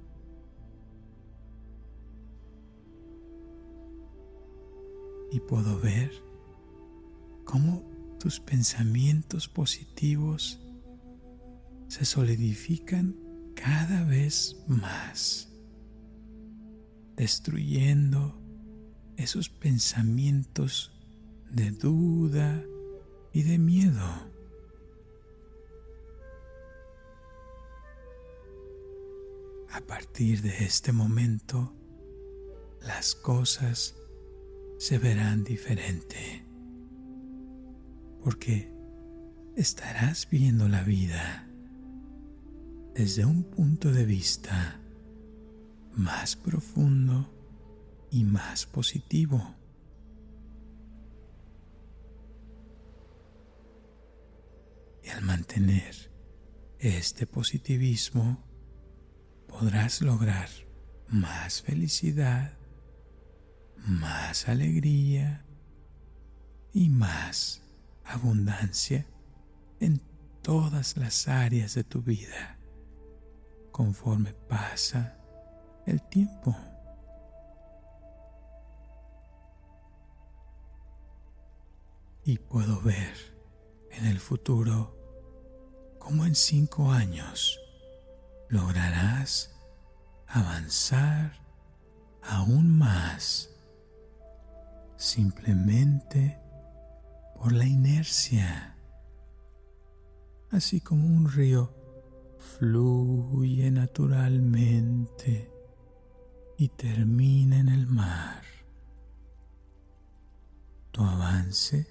Y 5.31 5.39
puedo 5.39 5.79
ver 5.79 6.11
cómo 7.45 7.83
tus 8.19 8.39
pensamientos 8.39 9.47
positivos 9.47 10.59
se 11.87 12.03
solidifican 12.03 13.15
cada 13.55 14.03
vez 14.03 14.57
más, 14.67 15.49
destruyendo 17.15 18.41
esos 19.17 19.49
pensamientos 19.49 20.91
de 21.51 21.71
duda 21.71 22.63
y 23.31 23.43
de 23.43 23.59
miedo. 23.59 24.34
A 29.75 29.81
partir 29.81 30.41
de 30.41 30.63
este 30.63 30.93
momento, 30.93 31.75
las 32.81 33.13
cosas 33.13 33.97
se 34.77 34.97
verán 34.99 35.43
diferente, 35.43 36.45
porque 38.23 38.71
estarás 39.57 40.29
viendo 40.29 40.69
la 40.69 40.81
vida 40.83 41.49
desde 42.93 43.25
un 43.25 43.43
punto 43.43 43.91
de 43.91 44.05
vista 44.05 44.79
más 45.91 46.37
profundo 46.37 47.29
y 48.11 48.23
más 48.23 48.65
positivo. 48.67 49.55
Y 55.03 55.09
al 55.09 55.21
mantener 55.21 56.09
este 56.79 57.27
positivismo, 57.27 58.54
podrás 59.59 60.01
lograr 60.01 60.49
más 61.07 61.61
felicidad, 61.61 62.57
más 63.87 64.49
alegría 64.49 65.45
y 66.73 66.89
más 66.89 67.61
abundancia 68.03 69.05
en 69.79 70.01
todas 70.41 70.97
las 70.97 71.29
áreas 71.29 71.73
de 71.73 71.85
tu 71.85 72.01
vida 72.01 72.57
conforme 73.71 74.33
pasa 74.33 75.17
el 75.85 76.01
tiempo. 76.01 76.53
Y 82.25 82.39
puedo 82.39 82.81
ver 82.81 83.15
en 83.91 84.05
el 84.05 84.19
futuro 84.19 84.97
como 85.97 86.25
en 86.25 86.35
cinco 86.35 86.91
años 86.91 87.64
lograrás 88.49 89.55
avanzar 90.27 91.33
aún 92.21 92.77
más 92.77 93.49
simplemente 94.97 96.39
por 97.35 97.51
la 97.51 97.65
inercia, 97.65 98.75
así 100.51 100.81
como 100.81 101.07
un 101.07 101.29
río 101.29 101.73
fluye 102.39 103.69
naturalmente 103.71 105.51
y 106.57 106.69
termina 106.69 107.59
en 107.59 107.69
el 107.69 107.87
mar. 107.87 108.43
Tu 110.91 111.03
avance 111.03 111.87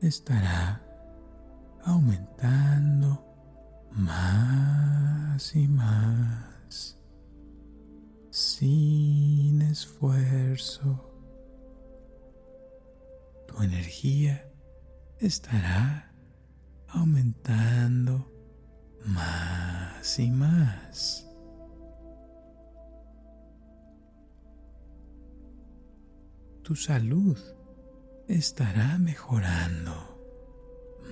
estará 0.00 0.82
aumentando 1.84 3.27
más 3.92 5.54
y 5.54 5.68
más, 5.68 6.98
sin 8.30 9.62
esfuerzo. 9.62 11.04
Tu 13.46 13.62
energía 13.62 14.50
estará 15.18 16.12
aumentando 16.88 18.30
más 19.04 20.18
y 20.18 20.30
más. 20.30 21.24
Tu 26.62 26.76
salud 26.76 27.38
estará 28.28 28.98
mejorando 28.98 30.18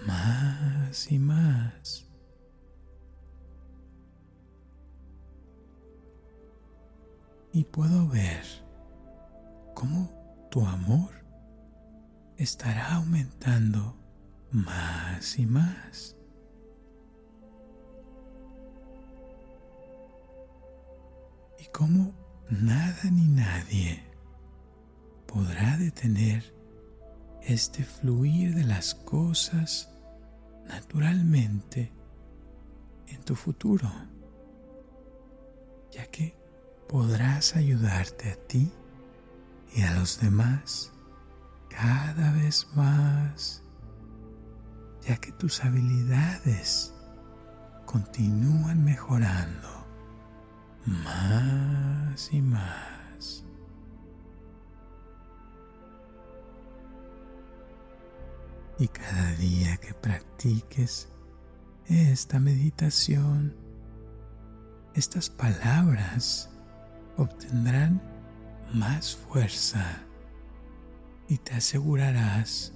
más 0.07 1.11
y 1.11 1.19
más. 1.19 2.06
Y 7.57 7.65
puedo 7.65 8.07
ver 8.07 8.45
cómo 9.73 10.11
tu 10.51 10.61
amor 10.67 11.09
estará 12.37 12.97
aumentando 12.97 13.97
más 14.51 15.39
y 15.39 15.47
más. 15.47 16.19
Y 21.59 21.65
cómo 21.73 22.13
nada 22.51 23.11
ni 23.11 23.27
nadie 23.27 24.03
podrá 25.25 25.79
detener 25.79 26.45
este 27.41 27.85
fluir 27.85 28.55
de 28.55 28.65
las 28.65 28.95
cosas 28.95 29.89
naturalmente 30.67 31.91
en 33.07 33.23
tu 33.23 33.35
futuro, 33.35 33.91
ya 35.91 36.05
que 36.09 36.36
podrás 36.89 37.57
ayudarte 37.57 38.31
a 38.31 38.37
ti 38.37 38.73
y 39.75 39.83
a 39.83 39.93
los 39.95 40.21
demás 40.21 40.93
cada 41.69 42.33
vez 42.33 42.67
más, 42.75 43.63
ya 45.03 45.17
que 45.17 45.33
tus 45.33 45.63
habilidades 45.65 46.95
continúan 47.85 48.85
mejorando 48.85 49.87
más 50.87 52.33
y 52.33 52.41
más. 52.41 53.45
Y 58.79 58.89
cada 58.89 59.33
día 59.33 59.77
que 59.79 59.95
practiques 59.95 61.09
esta 61.87 62.39
meditación, 62.39 63.55
estas 64.95 65.31
palabras 65.31 66.51
obtendrán 67.17 68.01
más 68.73 69.17
fuerza 69.17 70.03
y 71.29 71.39
te 71.39 71.55
asegurarás 71.55 72.73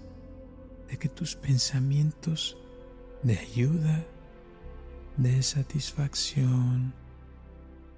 de 0.89 0.99
que 0.99 1.09
tus 1.09 1.37
pensamientos 1.37 2.57
de 3.23 3.39
ayuda, 3.39 4.05
de 5.17 5.43
satisfacción 5.43 6.95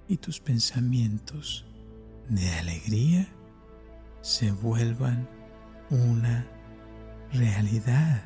y 0.07 0.17
tus 0.17 0.39
pensamientos 0.39 1.65
de 2.29 2.49
alegría 2.51 3.27
se 4.21 4.51
vuelvan 4.51 5.27
una 5.89 6.45
realidad. 7.31 8.23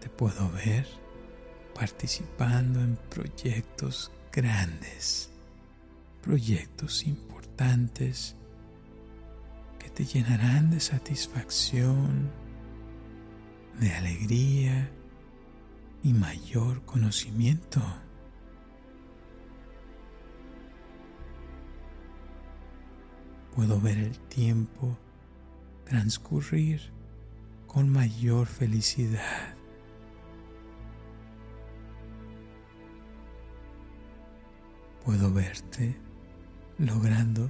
Te 0.00 0.08
puedo 0.08 0.50
ver 0.52 0.86
participando 1.76 2.80
en 2.80 2.96
proyectos 3.10 4.10
grandes, 4.32 5.30
proyectos 6.22 7.06
importantes 7.06 8.34
que 9.78 9.90
te 9.90 10.04
llenarán 10.06 10.70
de 10.70 10.80
satisfacción, 10.80 12.30
de 13.78 13.92
alegría 13.92 14.90
y 16.02 16.14
mayor 16.14 16.82
conocimiento. 16.86 17.82
Puedo 23.54 23.80
ver 23.80 23.98
el 23.98 24.18
tiempo 24.28 24.96
transcurrir 25.84 26.80
con 27.66 27.90
mayor 27.90 28.46
felicidad. 28.46 29.55
Puedo 35.06 35.32
verte 35.32 35.96
logrando 36.78 37.48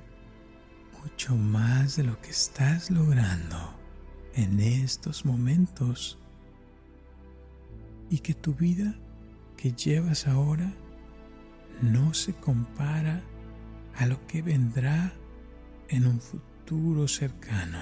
mucho 1.02 1.34
más 1.36 1.96
de 1.96 2.04
lo 2.04 2.20
que 2.20 2.28
estás 2.28 2.90
logrando 2.90 3.56
en 4.34 4.60
estos 4.60 5.24
momentos 5.24 6.18
y 8.10 8.18
que 8.18 8.34
tu 8.34 8.52
vida 8.52 8.94
que 9.56 9.72
llevas 9.72 10.26
ahora 10.26 10.70
no 11.80 12.12
se 12.12 12.34
compara 12.34 13.22
a 13.94 14.04
lo 14.04 14.26
que 14.26 14.42
vendrá 14.42 15.14
en 15.88 16.06
un 16.06 16.20
futuro 16.20 17.08
cercano. 17.08 17.78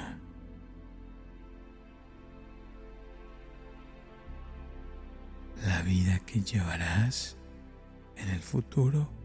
La 5.66 5.82
vida 5.82 6.20
que 6.20 6.42
llevarás 6.42 7.36
en 8.16 8.28
el 8.28 8.40
futuro 8.40 9.23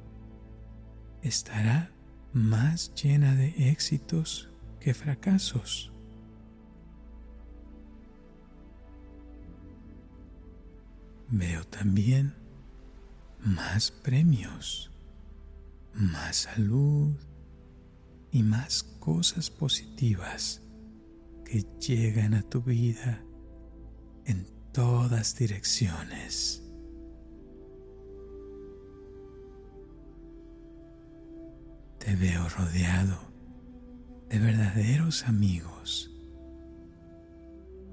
estará 1.21 1.91
más 2.33 2.93
llena 2.95 3.35
de 3.35 3.69
éxitos 3.71 4.49
que 4.79 4.93
fracasos. 4.93 5.91
Veo 11.29 11.63
también 11.65 12.33
más 13.39 13.91
premios, 13.91 14.91
más 15.93 16.35
salud 16.37 17.13
y 18.31 18.43
más 18.43 18.83
cosas 18.99 19.49
positivas 19.49 20.61
que 21.45 21.65
llegan 21.79 22.33
a 22.33 22.41
tu 22.43 22.61
vida 22.61 23.23
en 24.25 24.45
todas 24.71 25.35
direcciones. 25.35 26.68
Te 31.99 32.15
veo 32.15 32.47
rodeado 32.49 33.17
de 34.29 34.39
verdaderos 34.39 35.25
amigos, 35.27 36.11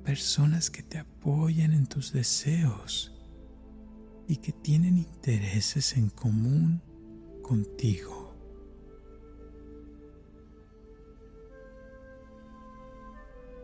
personas 0.04 0.70
que 0.70 0.82
te 0.82 0.98
apoyan 0.98 1.72
en 1.72 1.86
tus 1.86 2.12
deseos 2.12 3.12
y 4.28 4.36
que 4.36 4.52
tienen 4.52 4.96
intereses 4.98 5.96
en 5.96 6.08
común 6.08 6.80
contigo. 7.42 8.34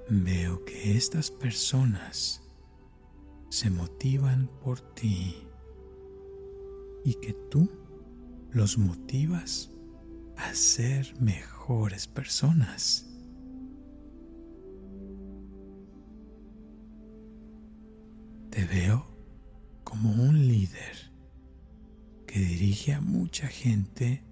Veo 0.08 0.64
que 0.64 0.96
estas 0.96 1.30
personas 1.30 2.42
se 3.48 3.70
motivan 3.70 4.50
por 4.62 4.80
ti 4.94 5.36
y 7.04 7.14
que 7.14 7.32
tú 7.50 7.70
los 8.50 8.78
motivas 8.78 9.71
a 10.42 10.54
ser 10.54 11.14
mejores 11.20 12.06
personas. 12.06 13.06
Te 18.50 18.64
veo 18.64 19.06
como 19.84 20.10
un 20.10 20.46
líder 20.46 21.12
que 22.26 22.40
dirige 22.40 22.92
a 22.94 23.00
mucha 23.00 23.46
gente 23.46 24.24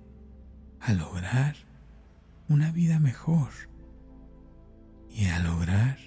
a 0.81 0.92
lograr 0.92 1.57
una 2.49 2.73
vida 2.73 2.99
mejor 2.99 3.51
y 5.09 5.27
a 5.27 5.38
lograr 5.38 5.99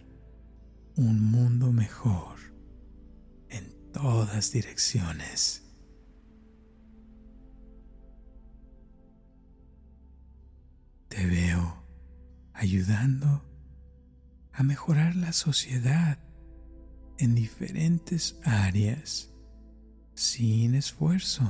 un 0.96 1.24
mundo 1.24 1.72
mejor 1.72 2.38
en 3.50 3.74
todas 3.92 4.52
direcciones. 4.52 5.63
Te 11.14 11.28
veo 11.28 11.86
ayudando 12.54 13.46
a 14.52 14.64
mejorar 14.64 15.16
la 15.16 15.32
sociedad 15.32 16.18
en 17.20 17.36
diferentes 17.36 18.40
áreas 18.44 19.32
sin 20.16 20.74
esfuerzo. 20.74 21.44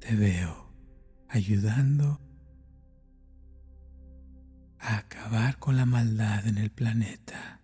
Te 0.00 0.16
veo 0.16 0.72
ayudando 1.28 2.18
a 4.78 4.96
acabar 4.96 5.58
con 5.58 5.76
la 5.76 5.84
maldad 5.84 6.46
en 6.46 6.56
el 6.56 6.70
planeta. 6.70 7.60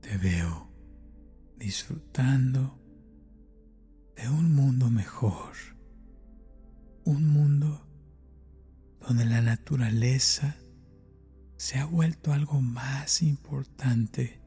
Te 0.00 0.16
veo 0.16 0.71
disfrutando 1.62 2.76
de 4.16 4.28
un 4.28 4.52
mundo 4.52 4.90
mejor 4.90 5.52
un 7.04 7.28
mundo 7.28 7.86
donde 9.00 9.24
la 9.24 9.40
naturaleza 9.40 10.56
se 11.56 11.78
ha 11.78 11.84
vuelto 11.84 12.32
algo 12.32 12.60
más 12.60 13.22
importante 13.22 14.40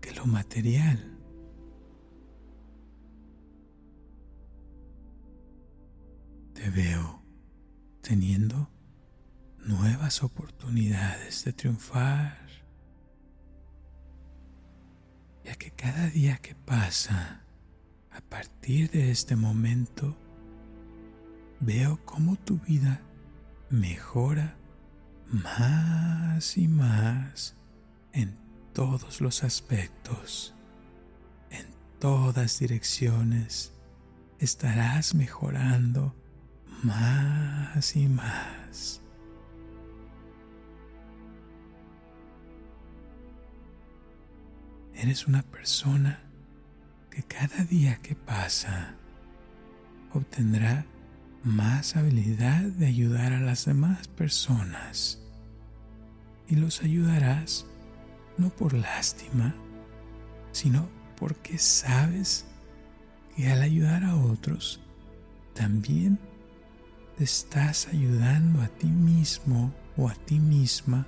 que 0.00 0.12
lo 0.14 0.26
material. 0.26 1.18
Te 6.54 6.70
veo 6.70 7.22
teniendo 8.02 8.70
nuevas 9.64 10.22
oportunidades 10.22 11.44
de 11.44 11.52
triunfar, 11.52 12.45
ya 15.46 15.54
que 15.54 15.70
cada 15.70 16.10
día 16.10 16.38
que 16.38 16.56
pasa, 16.56 17.40
a 18.10 18.20
partir 18.20 18.90
de 18.90 19.12
este 19.12 19.36
momento, 19.36 20.16
veo 21.60 22.00
cómo 22.04 22.34
tu 22.34 22.58
vida 22.58 23.00
mejora 23.70 24.56
más 25.28 26.56
y 26.56 26.66
más 26.66 27.54
en 28.12 28.36
todos 28.72 29.20
los 29.20 29.44
aspectos, 29.44 30.52
en 31.50 31.66
todas 32.00 32.58
direcciones, 32.58 33.72
estarás 34.40 35.14
mejorando 35.14 36.12
más 36.82 37.94
y 37.94 38.08
más. 38.08 39.00
Eres 44.98 45.26
una 45.26 45.42
persona 45.42 46.20
que 47.10 47.22
cada 47.22 47.64
día 47.64 47.96
que 47.96 48.14
pasa 48.14 48.94
obtendrá 50.14 50.86
más 51.44 51.96
habilidad 51.96 52.62
de 52.62 52.86
ayudar 52.86 53.34
a 53.34 53.40
las 53.40 53.66
demás 53.66 54.08
personas 54.08 55.20
y 56.48 56.56
los 56.56 56.82
ayudarás 56.82 57.66
no 58.38 58.48
por 58.48 58.72
lástima, 58.72 59.54
sino 60.52 60.88
porque 61.18 61.58
sabes 61.58 62.46
que 63.36 63.52
al 63.52 63.60
ayudar 63.60 64.02
a 64.02 64.16
otros 64.16 64.80
también 65.52 66.18
te 67.18 67.24
estás 67.24 67.88
ayudando 67.88 68.62
a 68.62 68.68
ti 68.68 68.86
mismo 68.86 69.74
o 69.98 70.08
a 70.08 70.14
ti 70.14 70.40
misma 70.40 71.06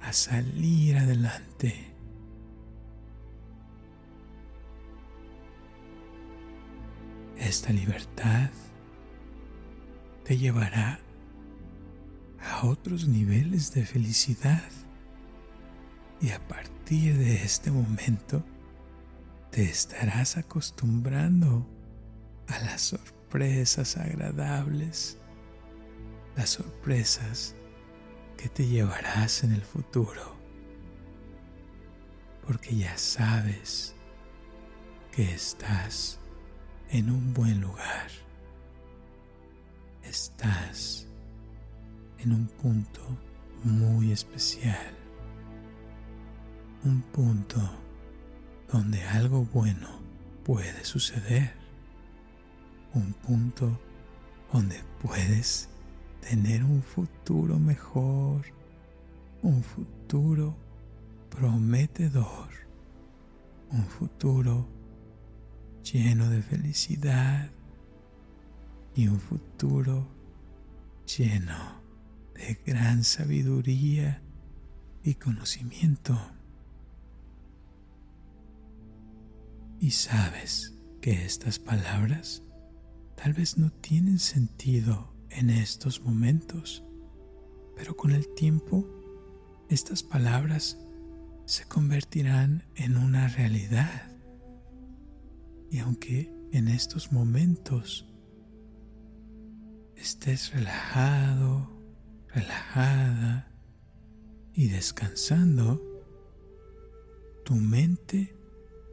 a 0.00 0.12
salir 0.12 0.96
adelante. 0.96 1.95
Esta 7.38 7.72
libertad 7.72 8.50
te 10.24 10.36
llevará 10.36 11.00
a 12.40 12.66
otros 12.66 13.06
niveles 13.08 13.72
de 13.72 13.84
felicidad. 13.84 14.70
Y 16.20 16.30
a 16.30 16.40
partir 16.48 17.16
de 17.18 17.42
este 17.42 17.70
momento 17.70 18.42
te 19.50 19.64
estarás 19.64 20.36
acostumbrando 20.36 21.66
a 22.48 22.58
las 22.60 22.82
sorpresas 22.82 23.96
agradables 23.96 25.18
las 26.36 26.50
sorpresas 26.50 27.54
que 28.36 28.48
te 28.48 28.66
llevarás 28.66 29.42
en 29.42 29.52
el 29.52 29.62
futuro, 29.62 30.36
porque 32.46 32.76
ya 32.76 32.96
sabes 32.98 33.94
que 35.12 35.32
estás 35.32 36.20
en 36.90 37.10
un 37.10 37.34
buen 37.34 37.60
lugar, 37.60 38.10
estás 40.02 41.06
en 42.18 42.32
un 42.32 42.46
punto 42.46 43.00
muy 43.64 44.12
especial, 44.12 44.94
un 46.84 47.02
punto 47.02 47.60
donde 48.72 49.02
algo 49.04 49.44
bueno 49.52 50.00
puede 50.44 50.84
suceder, 50.84 51.52
un 52.94 53.12
punto 53.12 53.78
donde 54.52 54.80
puedes 55.02 55.68
tener 56.20 56.64
un 56.64 56.82
futuro 56.82 57.58
mejor, 57.58 58.42
un 59.42 59.62
futuro 59.62 60.56
prometedor, 61.30 62.48
un 63.70 63.84
futuro 63.84 64.66
lleno 65.92 66.28
de 66.30 66.42
felicidad 66.42 67.50
y 68.94 69.08
un 69.08 69.20
futuro 69.20 70.08
lleno 71.16 71.80
de 72.34 72.58
gran 72.66 73.04
sabiduría 73.04 74.22
y 75.04 75.14
conocimiento. 75.14 76.18
Y 79.78 79.90
sabes 79.92 80.74
que 81.00 81.24
estas 81.24 81.58
palabras 81.58 82.42
tal 83.14 83.32
vez 83.34 83.56
no 83.56 83.70
tienen 83.70 84.18
sentido 84.18 85.12
en 85.30 85.50
estos 85.50 86.00
momentos, 86.02 86.82
pero 87.76 87.96
con 87.96 88.10
el 88.10 88.26
tiempo 88.34 88.86
estas 89.68 90.02
palabras 90.02 90.78
se 91.44 91.64
convertirán 91.66 92.64
en 92.74 92.96
una 92.96 93.28
realidad. 93.28 94.15
Y 95.70 95.78
aunque 95.78 96.32
en 96.52 96.68
estos 96.68 97.12
momentos 97.12 98.06
estés 99.96 100.52
relajado, 100.52 101.68
relajada 102.28 103.52
y 104.52 104.68
descansando, 104.68 105.82
tu 107.44 107.54
mente 107.54 108.34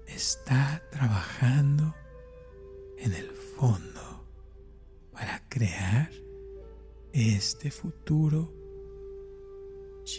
está 0.08 0.82
trabajando 0.92 1.96
en 2.98 3.14
el 3.14 3.30
fondo 3.32 4.28
para 5.12 5.48
crear 5.50 6.12
este 7.12 7.70
futuro 7.72 8.54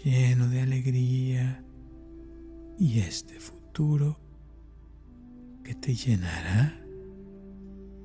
lleno 0.05 0.49
de 0.49 0.61
alegría 0.61 1.65
y 2.79 3.01
este 3.01 3.41
futuro 3.41 4.24
que 5.65 5.75
te 5.75 5.95
llenará 5.95 6.79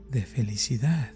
de 0.10 0.26
felicidad. 0.26 1.13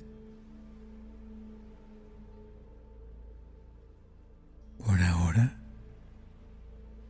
Por 4.77 5.01
ahora, 5.01 5.63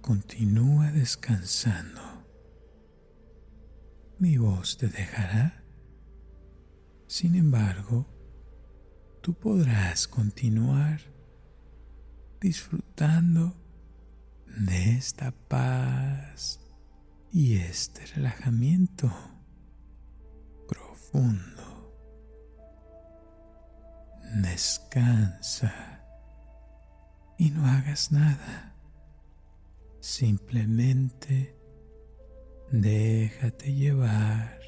continúa 0.02 0.92
descansando. 0.92 2.02
Mi 4.20 4.38
voz 4.38 4.78
te 4.78 4.88
dejará. 4.88 5.64
Sin 7.08 7.36
embargo, 7.36 8.08
tú 9.22 9.34
podrás 9.34 10.08
continuar 10.08 11.02
disfrutando 12.40 13.56
de 14.46 14.92
esta 14.92 15.32
paz 15.32 16.63
y 17.34 17.58
este 17.58 18.06
relajamiento 18.06 19.12
profundo. 20.68 21.92
Descansa 24.36 26.06
y 27.40 27.50
no 27.50 27.66
hagas 27.66 28.12
nada. 28.12 28.76
Simplemente 30.00 31.58
déjate 32.72 33.74
llevar 33.74 34.60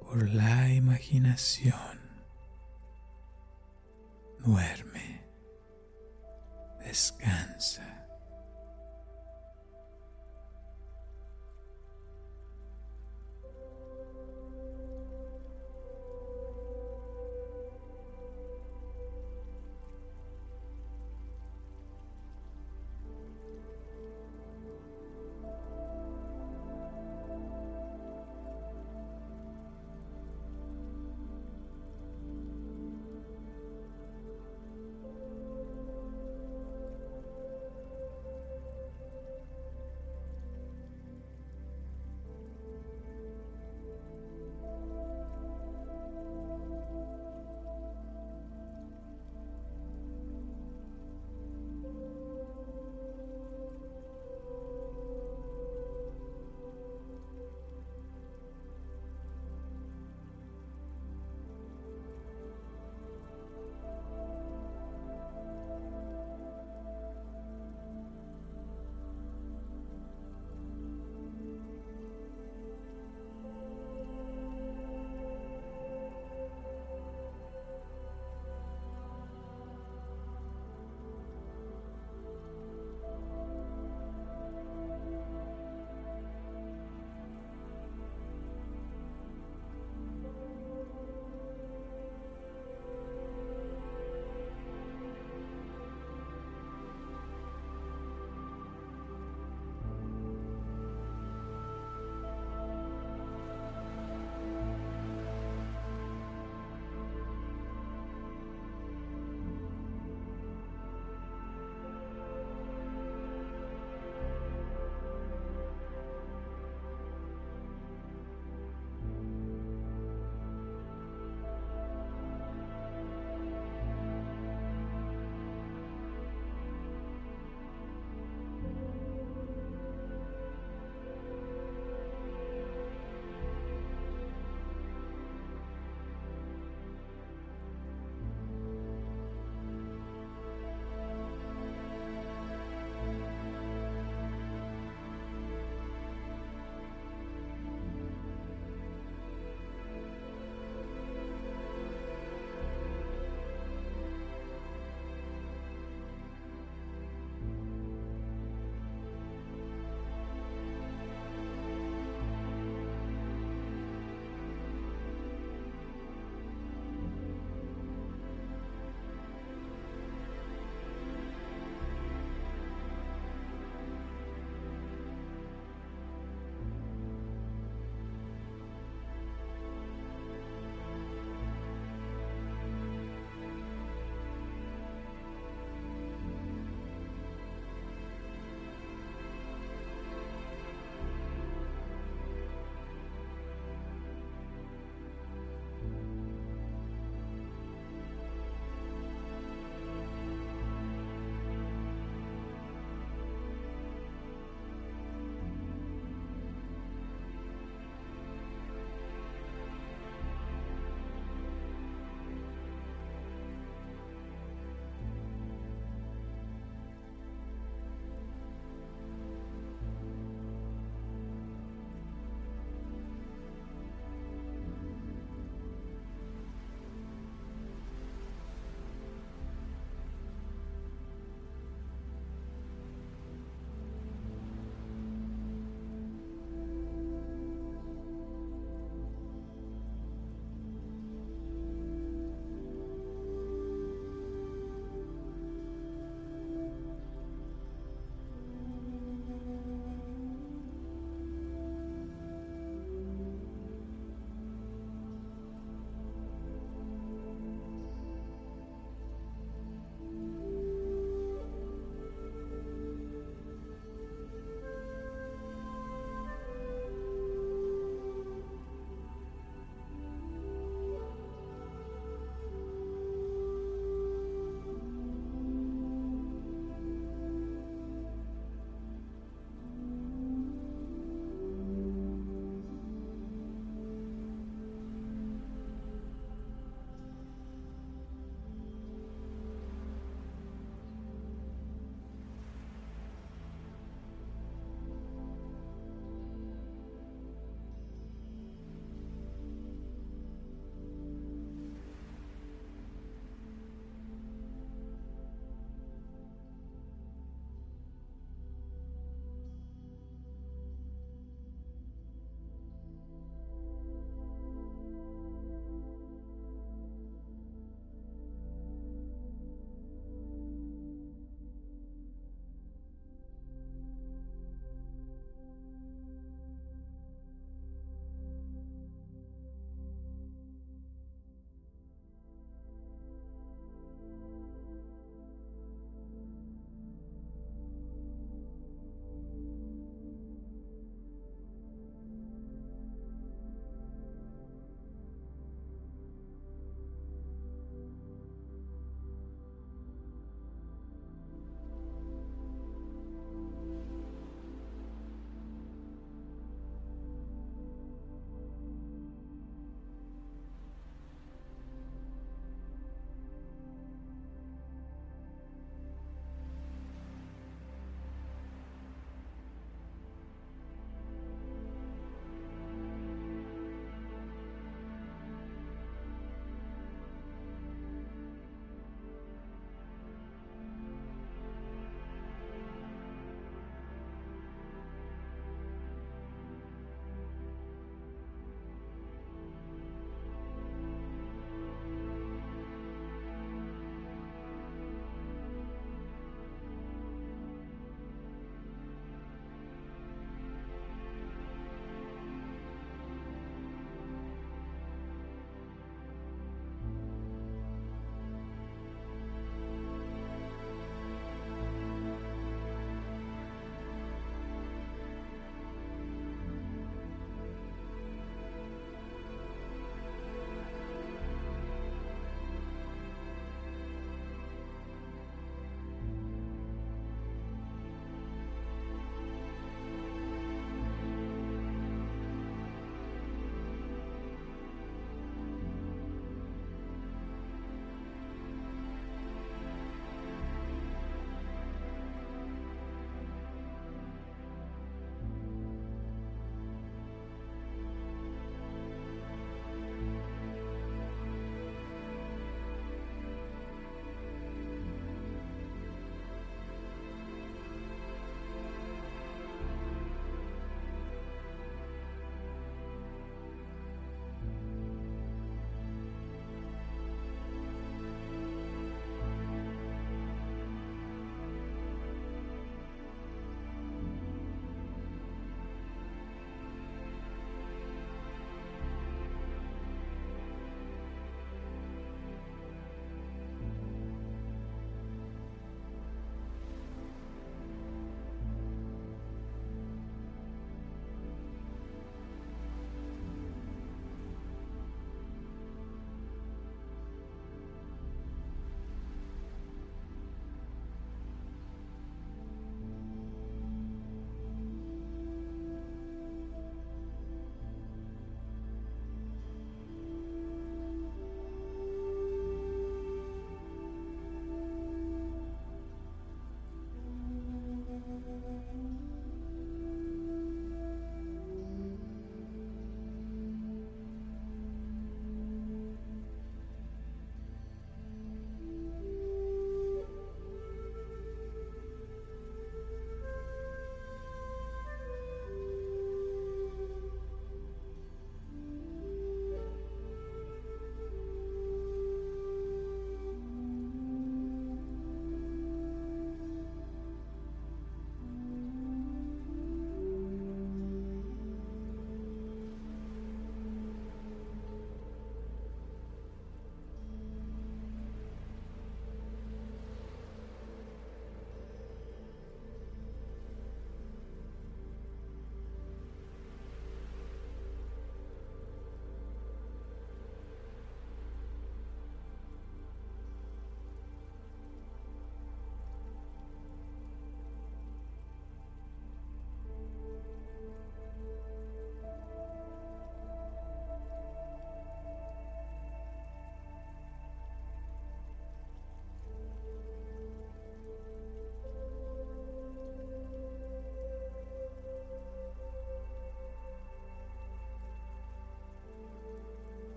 por 0.00 0.28
la 0.28 0.74
imaginación. 0.74 2.00
Duerme, 4.40 5.22
descansa. 6.84 7.97